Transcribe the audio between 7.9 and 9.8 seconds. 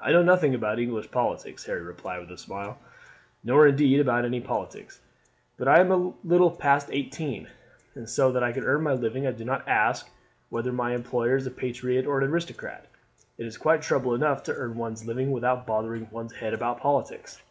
and so that I can earn my living I do not